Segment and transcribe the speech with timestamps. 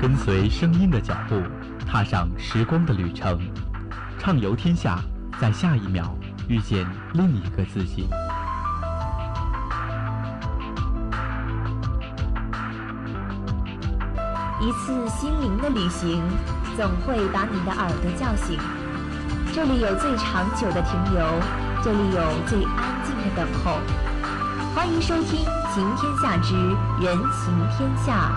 [0.00, 1.42] 跟随声音的脚步，
[1.86, 3.38] 踏上时光的旅程，
[4.18, 4.98] 畅游天下，
[5.38, 6.16] 在下一秒
[6.48, 8.08] 遇见另一个自己。
[14.62, 16.22] 一次心灵的旅行，
[16.76, 18.58] 总会把你的耳朵叫醒。
[19.52, 21.24] 这里有最长久的停留，
[21.82, 24.09] 这里有最安静的等候。
[24.74, 25.44] 欢迎收听
[25.74, 26.54] 《行天下之
[27.04, 28.30] 人行天下》。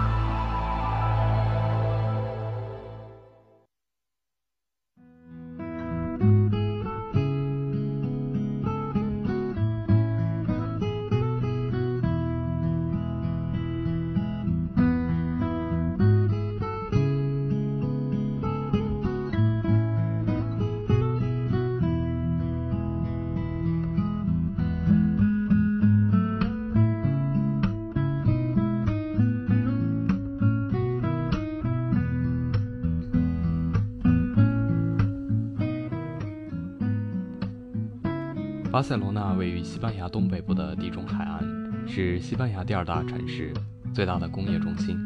[38.73, 43.53] 巴塞罗那位于西班牙东北部的地中海岸，是西班牙第二大城市，
[43.93, 44.97] 最大的工业中心。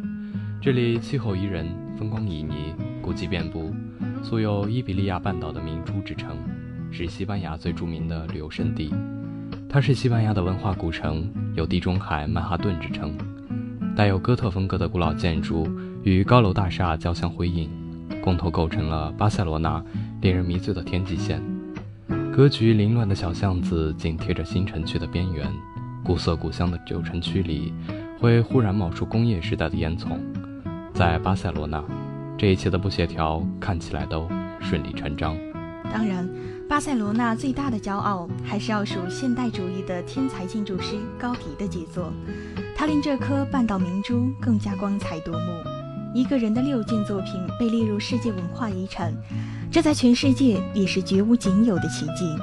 [0.61, 3.75] 这里气候宜人，风光旖旎，古迹遍布，
[4.23, 6.37] 素有“伊比利亚半岛的明珠”之称，
[6.91, 8.89] 是西班牙最著名的旅游胜地。
[9.67, 13.17] 它是西班牙的文化古城，有“地中海曼哈顿”之称。
[13.97, 15.67] 带有哥特风格的古老建筑
[16.03, 17.69] 与高楼大厦交相辉映，
[18.21, 19.83] 共同构成了巴塞罗那
[20.21, 21.43] 令人迷醉的天际线。
[22.37, 25.51] 格局凌乱的小巷子紧贴着新城区的边缘，
[26.03, 27.73] 古色古香的旧城区里
[28.19, 30.19] 会忽然冒出工业时代的烟囱。
[30.93, 31.83] 在巴塞罗那，
[32.37, 34.29] 这一切的不协调看起来都
[34.61, 35.35] 顺理成章。
[35.91, 36.29] 当然，
[36.69, 42.13] 巴塞罗那最大的骄傲还是要数现代主义的天才建筑师高迪的杰作，
[42.75, 45.51] 他令这颗半岛明珠更加光彩夺目。
[46.13, 49.11] 一个人的六件作品被列入世界文化遗产。
[49.71, 52.35] 这在全世界也是绝无仅有的奇迹。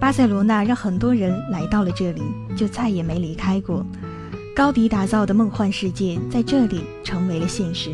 [0.00, 2.22] 巴塞罗那让很多人来到了这里，
[2.56, 3.86] 就再也没离开过。
[4.54, 7.90] 高迪打造的梦幻世界在这里成为了现实。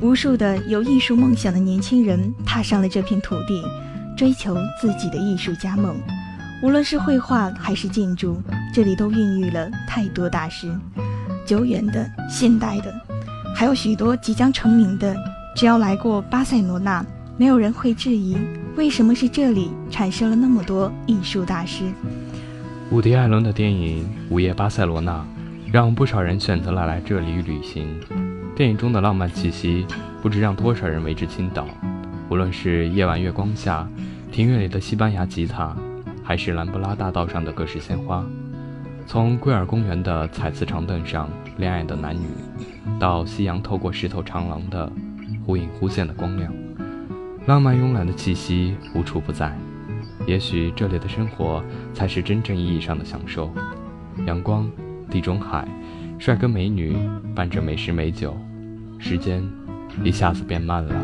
[0.00, 3.62] 无数的有艺术梦想的年轻人踏上了这片土地，
[4.16, 5.94] 追求自己的艺术家梦。
[6.62, 8.40] 无论是绘画还是建筑，
[8.72, 10.74] 这里都孕育了太多大师，
[11.44, 12.92] 久远的、现代的，
[13.54, 15.14] 还有许多即将成名的。
[15.54, 17.04] 只要来过巴塞罗那。
[17.38, 18.34] 没有人会质疑，
[18.76, 21.84] 为什么是这里产生了那么多艺术大师。
[22.90, 25.12] 伍迪·艾伦的电影《午夜巴塞罗那》
[25.70, 28.00] 让不少人选择了来这里旅行。
[28.54, 29.84] 电影中的浪漫气息，
[30.22, 31.66] 不知让多少人为之倾倒。
[32.30, 33.86] 无论是夜晚月光下，
[34.32, 35.76] 庭院里的西班牙吉他，
[36.24, 38.24] 还是兰布拉大道上的各式鲜花，
[39.06, 42.26] 从贵尔公园的彩瓷长凳上恋爱的男女，
[42.98, 44.90] 到夕阳透过石头长廊的
[45.44, 46.50] 忽隐忽现的光亮。
[47.46, 49.56] 浪漫慵懒的气息无处不在，
[50.26, 51.62] 也许这里的生活
[51.94, 53.52] 才是真正意义上的享受。
[54.26, 54.68] 阳光、
[55.08, 55.66] 地中海、
[56.18, 56.96] 帅哥美女
[57.36, 58.36] 伴着美食美酒，
[58.98, 59.48] 时间
[60.02, 60.94] 一下子变慢了。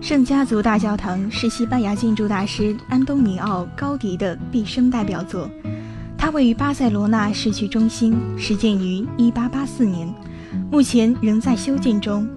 [0.00, 5.48] 圣家族大教堂是西班牙建筑大师安东尼奥·高迪的毕生代表作，
[6.16, 10.12] 它位于巴塞罗那市区中心，始建于1884年，
[10.72, 12.28] 目前仍在修建中。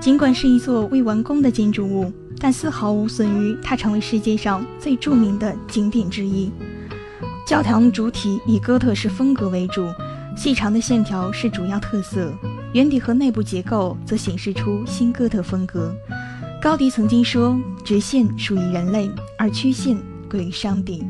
[0.00, 2.12] 尽管是一座未完工的建筑物。
[2.40, 6.52] 但丝毫无损于它成为世界上最著名的景点之一。
[7.44, 9.88] 教堂主体以哥特式风格为主，
[10.36, 12.32] 细长的线条是主要特色，
[12.74, 15.92] 圆底和内部结构则显示出新哥特风格。
[16.62, 19.98] 高迪曾经说：“直线属于人类，而曲线
[20.30, 21.02] 归于上帝。”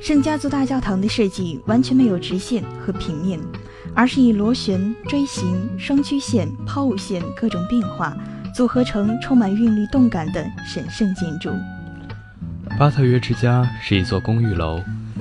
[0.00, 3.40] 圣家族大教堂的设计完全没有直线和平面，
[3.94, 8.16] 而是以螺旋、锥形、双曲线、抛物线各种变化。
[8.54, 11.50] 组合成充满韵律动感的神圣建筑。
[12.78, 14.78] 巴特约之家是一座公寓楼，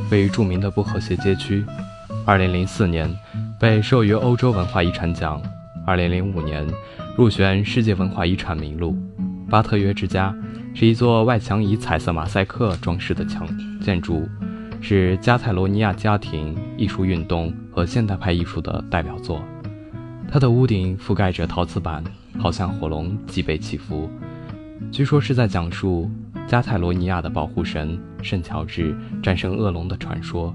[0.10, 1.64] 位于著名的不和谐街区。
[2.26, 3.10] 2004年
[3.58, 5.42] 被授予欧洲文化遗产奖
[5.88, 6.68] ，2005年
[7.18, 8.98] 入选世界文化遗产名录。
[9.50, 10.36] 巴特约之家
[10.74, 13.48] 是一座外墙以彩色马赛克装饰的墙
[13.80, 14.28] 建筑，
[14.82, 19.42] 是加泰罗尼亚家庭艺术运动和现代派艺术的代表作。
[20.30, 22.04] 它的屋顶覆盖着陶瓷板。
[22.40, 24.10] 好像火龙脊背起伏，
[24.90, 26.10] 据说是在讲述
[26.48, 30.52] 加泰罗尼亚的保护神圣乔治战胜恶龙的传说。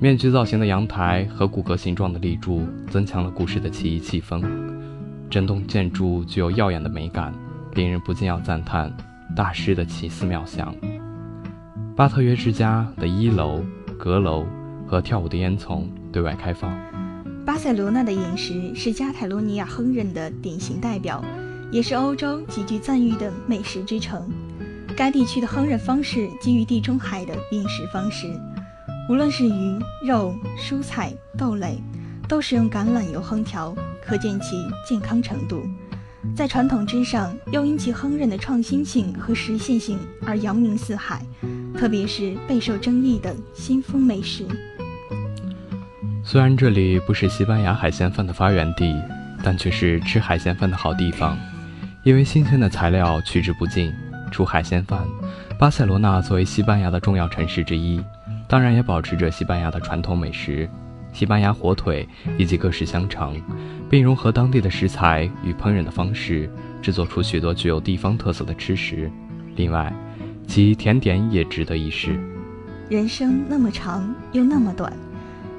[0.00, 4.42] 面具造型的阳台和骨骼形状的立柱增强了故事的奇异气氛。
[5.30, 7.32] 整栋建筑具有耀眼的美感，
[7.74, 8.90] 令人不禁要赞叹
[9.36, 10.74] 大师的奇思妙想。
[11.94, 13.62] 巴特约之家的一楼
[13.98, 14.44] 阁楼
[14.86, 15.84] 和跳舞的烟囱
[16.18, 16.76] 对外开放。
[17.46, 21.24] 巴塞罗那的饮食是加泰罗尼亚烹饪的典型代表，
[21.70, 24.28] 也是欧洲极具赞誉的美食之城。
[24.96, 28.26] 该地区的烹饪方式基于地中海的饮食方式，
[29.08, 31.80] 无论是鱼、肉、蔬菜、豆类，
[32.28, 33.72] 都使用橄榄油烹调，
[34.04, 34.56] 可见其
[34.88, 35.62] 健康程度。
[36.34, 41.24] 在传统之上，又因其烹饪的创新性和实现性而扬名四海，
[41.78, 44.44] 特别是备受争议的新风美食。
[46.30, 48.94] 虽然这里不是西班牙海鲜饭的发源地，
[49.42, 51.38] 但却是吃海鲜饭的好地方，
[52.02, 53.90] 因为新鲜的材料取之不尽。
[54.30, 55.00] 除海鲜饭，
[55.58, 57.98] 巴塞罗那作为西班牙的重要城市之一，
[58.46, 60.68] 当然也保持着西班牙的传统美食——
[61.14, 63.34] 西班牙火腿以及各式香肠，
[63.88, 66.46] 并融合当地的食材与烹饪的方式，
[66.82, 69.10] 制作出许多具有地方特色的吃食。
[69.56, 69.90] 另外，
[70.46, 72.20] 其甜点也值得一试。
[72.90, 74.92] 人生那么长又那么短，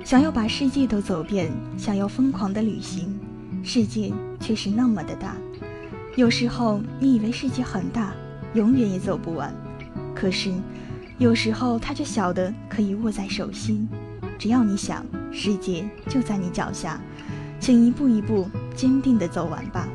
[0.04, 3.19] 想要把世界都走遍，想要疯狂的旅行，
[3.63, 5.36] 世界却是那么的大。
[6.16, 8.13] 有时候你以为世界很大。
[8.56, 9.54] 永远也走不完，
[10.16, 10.51] 可是，
[11.19, 13.88] 有时候它却小的可以握在手心。
[14.40, 17.00] 只要你想，世界就在你脚下，
[17.60, 19.88] 请一步一步坚定的走完吧。